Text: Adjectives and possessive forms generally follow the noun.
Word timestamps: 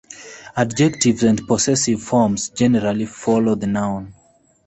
Adjectives 0.55 1.21
and 1.21 1.45
possessive 1.45 2.01
forms 2.01 2.49
generally 2.49 3.05
follow 3.05 3.53
the 3.53 3.67
noun. 3.67 4.11